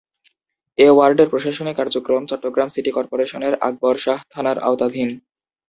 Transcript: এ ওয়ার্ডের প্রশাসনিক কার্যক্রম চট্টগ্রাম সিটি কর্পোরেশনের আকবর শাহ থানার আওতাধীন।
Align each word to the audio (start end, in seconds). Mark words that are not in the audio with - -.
এ 0.77 0.87
ওয়ার্ডের 0.91 1.31
প্রশাসনিক 1.31 1.75
কার্যক্রম 1.79 2.21
চট্টগ্রাম 2.31 2.69
সিটি 2.71 2.91
কর্পোরেশনের 2.97 3.53
আকবর 3.67 3.95
শাহ 3.97 4.19
থানার 4.33 4.57
আওতাধীন। 4.59 5.09